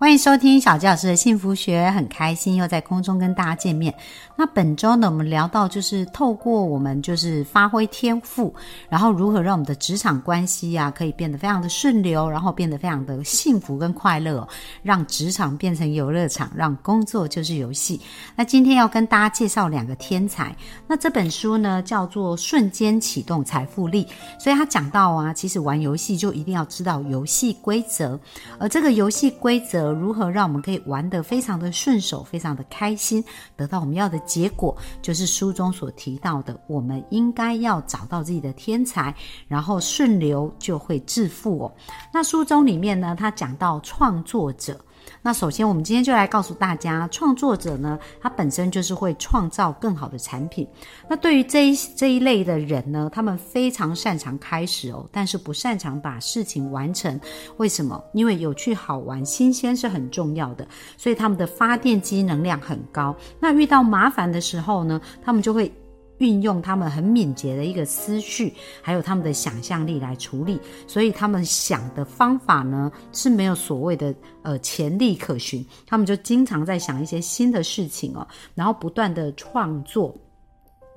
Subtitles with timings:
[0.00, 3.92] 欢迎收听小吉老师的幸福学，很开心又在空中跟大家见面。
[4.36, 8.54] 那本周呢，我们聊到就是透过我们就是发挥天赋，
[8.88, 14.46] 然后如何让我们的职场关系啊，可以变得非常的顺流，然后变得非常的幸福跟快乐，
[14.84, 18.00] 让职场变成游乐场，让工作就是游戏。
[18.36, 20.54] 那今天要跟大家介绍两个天才。
[20.86, 24.04] 那这本书呢叫做《瞬间启动财富力》，
[24.40, 28.16] 所以他讲到啊，其实玩游戏就一定要知道游戏规则，
[28.60, 33.24] 而这个游戏规则如何让我们可以玩得非常的顺手，非常的开心，
[33.56, 34.18] 得到我们要的。
[34.20, 39.14] 结果就是书中所提到的，我们应该要找到自己的天才，
[39.46, 41.72] 然后顺流就会致富哦。
[42.12, 44.78] 那书中里面呢，他讲到创作者。
[45.20, 50.66] 那首先，我们今天就来告诉大家，创作者呢，他本身就是会创造更好的产品。
[51.08, 57.20] 那对于这一这一类的人呢，他们非常擅长开始哦，但是不擅长把事情完成。
[57.56, 58.02] 为什么？
[58.14, 63.14] 因为有趣、好玩、新鲜是很重要的，所以他们的发电机能量很高。
[63.40, 65.72] 那遇到麻烦的时候呢，他们就会。
[66.18, 68.52] 运用他们很敏捷的一个思绪，
[68.82, 80.14] 还有他们的想象力来处理，所以他们想的方法呢是没有所谓的呃潜力可循，他们就经常在想一些新的事情哦，然后不断的创作。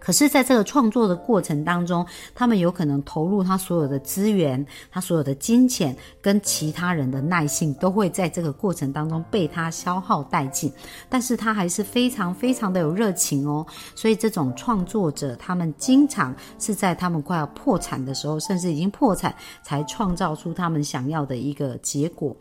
[0.00, 10.72] 可是，在这个创作的过程当中，他们有可能投入他所有的资源、他所有的金钱跟其他人的耐性，都会在这个过程当中被他消耗殆尽。
[11.08, 13.66] 但是他还是非常非常的有热情哦。
[13.94, 22.36] 所以，这种创作者，他们经常是在他们快要破产的时候，甚至已经破产，才创造出他们想要的一个结果。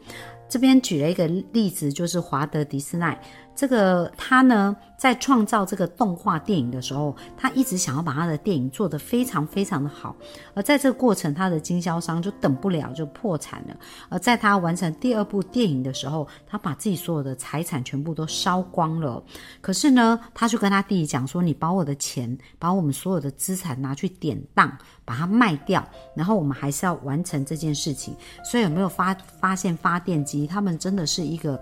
[0.49, 3.19] 这边举了一个例子，就是华德迪斯奈。
[3.53, 10.15] 这个他呢，在创造这个动画电影的时候，他一直想要把他的电影做得非常非常的好。
[10.53, 13.75] 而在这个过程，他的经销商就等不了，就破产了。
[14.09, 19.23] 而在他完成第二部电影的时候，他把自己所有的财产全部都烧光了。
[19.59, 24.71] 可是呢，他就跟他弟弟讲说：“你把我的钱，把我们所有的资产拿去典当，
[25.03, 25.83] 把它卖掉，
[26.15, 28.15] 然后我们还是要完成这件事情。”
[28.45, 30.36] 所以有没有发发现发电机？
[30.45, 31.59] 他们真的是一个。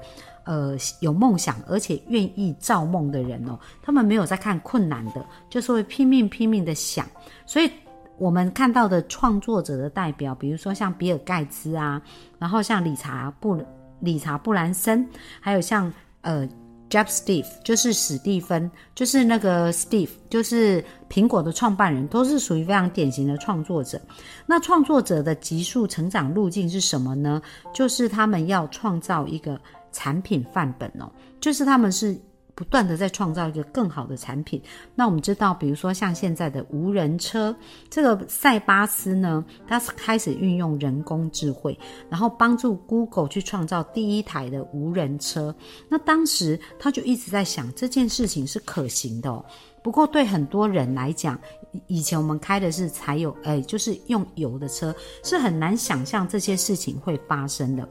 [0.47, 7.03] 呃，有梦想而且愿意造梦的人哦，他们没有在看困难的，就是会拼命拼命的想。
[7.47, 7.71] 所以，
[8.19, 11.99] 我们看到的创作者的代表，比如说像比尔盖茨啊，
[12.37, 13.59] 然后像理查布
[14.01, 15.09] 理查布兰森，
[15.41, 16.47] 还有像呃
[16.95, 23.99] Jeff Steve，就是史蒂芬，就是那个 Steve，就是苹果的创办人，都是属于非常典型的创作者。
[24.45, 27.41] 那创作者的极速成长路径是什么呢？
[27.73, 29.59] 就是他们要创造一个。
[29.97, 32.19] 产品范本哦，就是他们是
[32.55, 34.61] 不断的在创造一个更好的产品。
[34.95, 37.55] 那我们知道，比如说像现在的无人车，
[37.89, 41.77] 这个塞巴斯呢，它是开始运用人工智慧，
[42.09, 45.53] 然后帮助 Google 去创造第一台的无人车。
[45.89, 49.29] 那当时他就一直在想这件事情是可行的。
[49.29, 49.43] 哦。
[49.83, 51.39] 不过对很多人来讲，
[51.85, 57.87] 以前我们开的是柴油，哎，就是用油的车，是很难想象这些事情会发生的。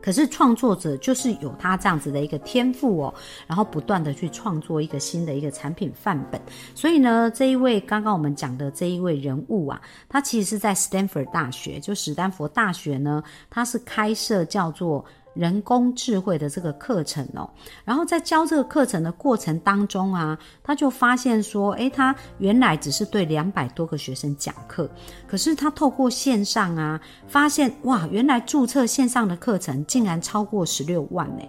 [0.00, 3.14] 可是创作者就是有他这样子的一个天赋哦，
[3.46, 6.40] 然后不断的去创作一个新的一个产品范本。
[6.74, 15.04] 所以呢，这一位刚刚我们讲的这一位人物啊，他其实是在斯坦福大学，就史丹佛大学呢，他是开设叫做。
[15.38, 17.48] 人工智慧的这个课程哦，
[17.84, 24.90] 然后在教这个课程的过程当中啊，他就发现说，诶，他原来只是对两百多个学生讲课，
[25.28, 31.42] 可是他透过线上啊，发现哇，原来注册线上的课程竟然超过十六万呢。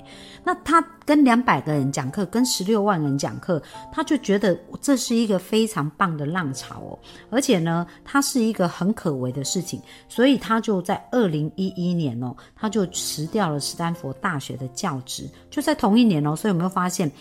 [0.43, 0.79] 那他
[1.09, 3.59] 跟两百个人讲课，跟十六万人讲课，
[3.91, 6.99] 他就觉得这是一个非常棒的浪潮哦，
[7.31, 17.11] 而且呢，它是一个很可为的事情，所以他就在二零一一年哦，他就辞掉了斯坦福大学的教职，就在同一年哦，所以有没有发现？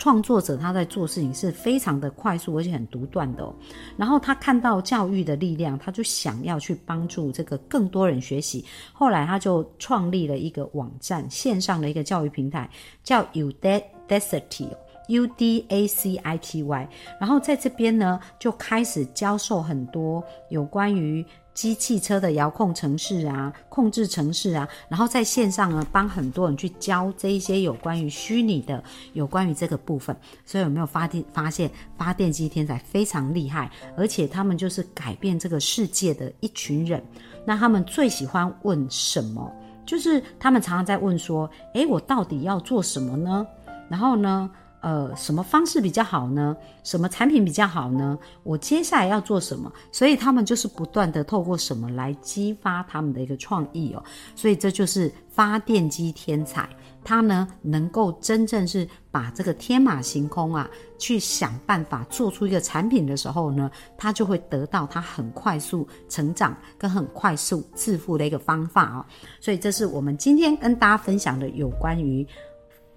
[0.00, 3.54] 创作者他在做事情是非常的快速而且很独断的。
[3.98, 8.64] 然后他看到教育的力量，他就想要去帮助这个更多人学习。
[8.94, 12.68] 后来他就创立了一个网站，线上的一个教育平台，
[13.04, 16.88] 叫 Udacity，U D A C I T Y。
[17.20, 21.22] 然后在这边呢，就开始教授很多有关于。
[21.60, 30.16] 机汽车的遥控城市啊，控制城市啊，然后在线上呢，帮很多人去教这一些有关于虚拟的，有关于这个部分。
[30.46, 37.04] 所以有没有发电发现发电机天才非常厉害，而且他们就是改变这个世界的一群人。
[37.44, 39.52] 那他们最喜欢问什么？
[39.84, 43.46] 就是他们常常在问说：“诶，我到底要做什么呢？
[43.90, 46.56] 然后呢，呃，什么方式比较好呢？
[46.82, 48.18] 什么产品比较好呢？
[48.42, 54.02] 我接下来要做什么？”所以他们就是不断的透过什么来激发他们的一个创意哦。
[54.34, 56.68] 所以这就是发电机天才。
[57.02, 60.68] 他呢，能够真正是把这个天马行空啊，
[60.98, 69.04] 去想办法做出一个产品的时候呢，他就会得到他很快速成长跟很快速致富的一个方法哦。
[69.40, 72.26] 所以这是我们今天跟大家分享的有关于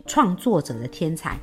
[0.06, 1.38] 创作者的天才。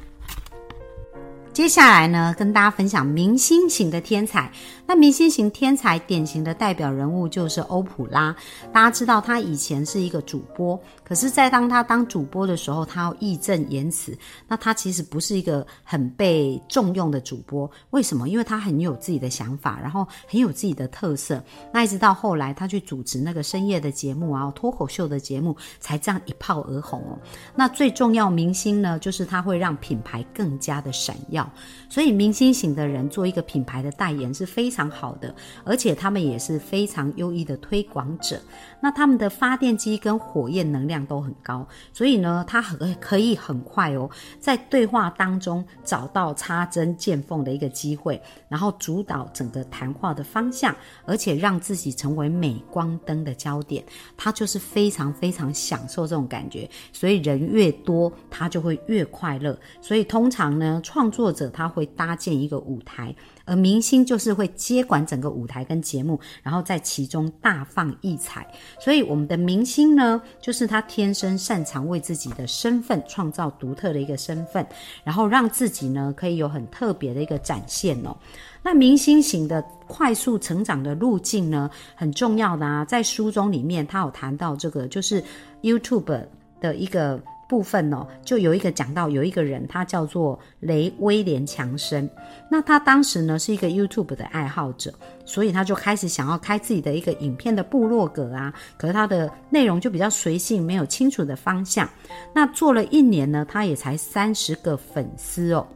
[1.61, 4.51] 接下来呢，跟大家分享明星型的天才。
[4.87, 8.35] 那明星型天才典型的代表人物就是欧普拉。
[8.73, 10.75] 大家知道他以前是一个主播，
[11.05, 14.17] 可是，在当他当主播的时候，他要义正言辞。
[14.49, 17.71] 那他其实不是一个很被重用的主播。
[17.91, 18.31] 为什么？
[18.31, 21.45] 因为他很有自己的想法，然后很有自己的特色。
[21.71, 27.19] 那一直到后来，他去主持那个深夜的节目啊，脱口秀的节目，才这样一炮而红哦。
[27.55, 31.49] 那最重要明星呢，就是他会让品牌更加的闪耀。
[31.89, 38.41] 所以，明星型的人做一个品牌的代言是非常好的，而且他们也是非常优异的推广者。
[38.81, 44.09] 那他们的发电机跟火焰能量都很高，所以呢，他很可以很快哦，
[44.39, 50.75] 在对话当中找到插针见缝的一个机会，然后主导整个谈话的方向，
[51.05, 53.85] 而且让自己成为镁光灯的焦点。
[54.17, 59.59] 他就是非常非常享受这种感觉，所以人越多，他就会越快乐。
[59.83, 63.15] 所以通常呢，创作或者他会搭建一个舞台。
[63.45, 68.45] 而明星就是会接管整个舞台跟节目，然后在其中大放异彩。
[68.81, 74.67] 所以我们的明星呢，就是他天生擅长为自己的身份创造独特的一个身份，
[75.05, 78.17] 然后让自己呢可以有很特别的一个展现哦。
[78.61, 85.23] 那明星型的快速成长的路径呢，很重要的啊，在书中里面他有谈到这个，就是
[85.63, 86.27] YouTube
[86.61, 87.23] 的一个。
[87.51, 92.09] 部分哦，就有一个讲到有一个人，他叫做雷威廉强森。
[92.49, 94.95] 那他当时呢是一个 YouTube 的爱好者，
[95.25, 98.55] 所以他就开始想要开自己的一个影片的部落格啊。
[98.79, 101.91] 可是他的内容就比较随性，没有清楚的方向。
[102.33, 105.67] 那做了一年呢，他也才三十个粉丝哦。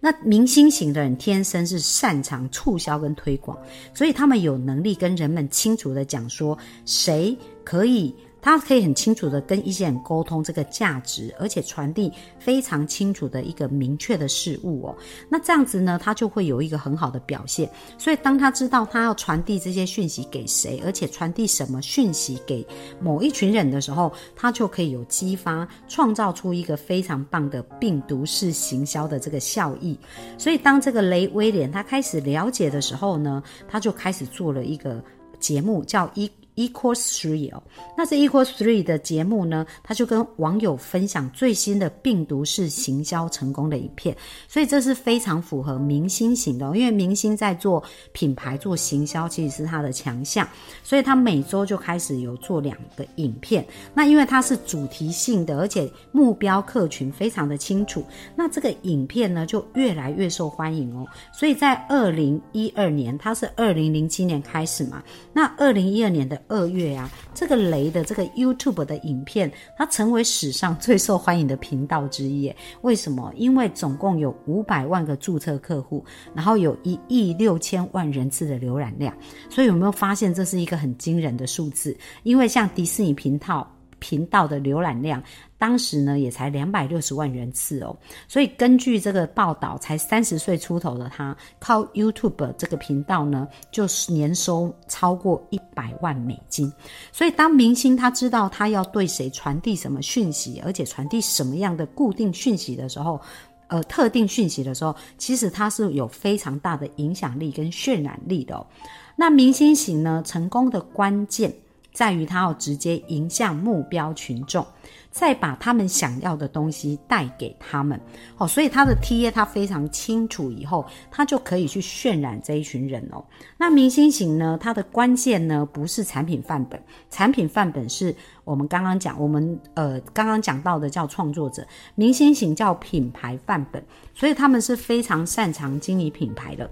[0.00, 3.56] 那明星型的人天生是擅长促销跟推广，
[3.94, 8.12] 所以他们有能力跟人们清楚的讲说谁可以。
[8.42, 14.96] 他可以很清楚的跟一些人沟通这个价值，而且传递非常清楚的一个明确的事物哦。
[15.28, 17.70] 那这样子呢，他就会有一个很好的表现。
[17.98, 22.66] 所以当他知道他要传递这些讯息给谁，而且传递什么讯息给
[23.00, 29.98] 某一群人的时候，他就可以有激发，创造出一个非常棒的病毒式行销的这个效益。
[30.38, 35.02] 所以当这个雷威廉他开始了解的时候呢，他就开始做了一个
[35.38, 36.30] 节目，叫一。
[36.60, 37.62] Equals Three 哦，
[37.96, 44.14] 那这 Equals Three 的节目呢，他就跟网友分享最新的病毒式行销成功的影片，
[44.46, 50.46] 所以这是非常符合明星型的，因为明星在做品牌做行销其实是他的强项，
[50.82, 53.64] 所以他每周就开始有做两个影片。
[53.94, 58.04] 那因为它是主题性的，而且目标客群非常的清楚，
[58.36, 61.06] 那这个影片呢就越来越受欢迎哦。
[61.32, 65.02] 所以在二零一二年，它是二零零七年开始嘛，
[65.32, 66.38] 那二零一二年的。
[66.50, 72.52] 二月啊，这个雷的这个 YouTube 的影片，它成为史上最受欢迎的频道之一。
[72.82, 73.32] 为什么？
[73.36, 76.04] 因为总共有五百万个注册客户，
[76.34, 79.16] 然后有一亿六千万人次的浏览量。
[79.48, 81.96] 所以有没有发现这是一个很惊人的数字？
[82.24, 83.66] 因为像迪士尼频道
[84.00, 85.22] 频道的浏览量。
[85.56, 87.94] 当时呢，也才两百六十万人次哦，
[88.26, 96.72] 所以根据这个报道，才三十岁出头的他，靠 YouTube 这个频道呢，就是年收超过一百万美金。
[97.12, 103.20] 所以当明星他知道他要对谁传递什么讯息，而且传递什么样的固定讯息的时候，
[103.66, 108.66] 呃，特定讯息的时候，其实他是有非常大的影响力跟渲染力的哦。
[109.14, 111.54] 那明星型呢，成功的关键
[111.92, 114.66] 在于他要直接影响目标群众。
[115.12, 118.00] 再把他们想要的东西带给他们，
[118.38, 123.24] 哦，所以他的 T A 他非常清楚，以后他就可以去渲染这一群人哦。
[123.56, 126.80] 那明星型呢，它的关键呢不是产品范本，
[127.10, 131.66] 产品范本是我们刚刚讲，我们呃刚刚讲到的叫创作者，
[131.96, 136.70] 明星型叫品牌范本，所以他们是非常擅长经营品牌的。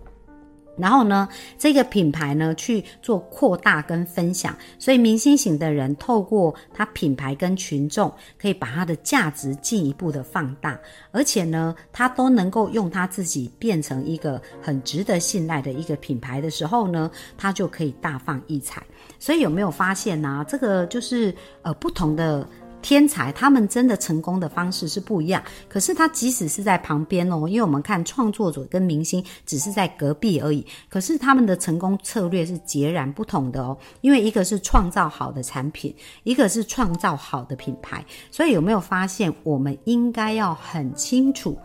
[0.79, 10.79] 然后呢，这个品牌呢去做扩大跟分享，所以明星型的人透过他品牌跟群众，可以把他的价值进一步的放大，
[11.11, 18.83] 而且呢，他都能够用他自己变成一个很值得信赖的一个品牌的时候呢，他就可以大放异彩。
[19.19, 20.45] 所以有没有发现呢？
[20.49, 22.49] 这个就是呃不同的。
[22.81, 25.43] 天才，他们真的成功的方式是不一样。
[25.69, 33.77] 可是他即使是在旁边哦，因为我们看创作者跟明星只是在隔壁而已，可是他们的成功策略是截然不同的哦。
[34.01, 38.05] 因为一个是创造好的产品，一个是创造好的品牌。
[38.31, 41.59] 所以有没有发现，我们应该要很清楚。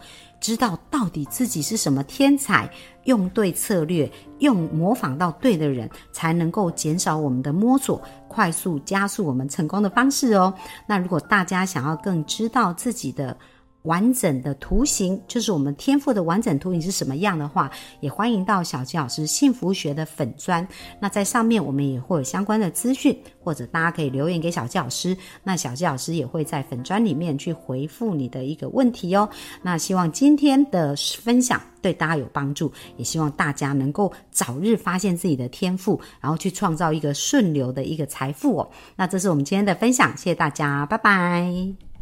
[0.43, 2.69] 知道到底自己是什么天才，
[3.05, 10.53] 用对策略，用模仿到对的人，才能够减少我们的摸索，快速加速我们成功的方式哦。
[10.85, 13.37] 那如果大家想要更知道自己的，
[13.83, 20.65] 完整的图形就是我们天赋的完整图形是什么样的话，也欢迎到小吉老师幸福学的粉砖。
[20.99, 29.29] 那在上面我们也会有相关的资讯，或者大家可以留言给小吉老师，那小吉老师也会在粉砖里面去回复你的一个问题哦。
[29.61, 38.69] 那希望今天的分享对大家有帮助，也希望大家能够早日发现自己的天赋，然后去创造一个顺流的一个财富哦。
[38.95, 41.92] 那这是我们今天的分享，谢谢大家，拜拜。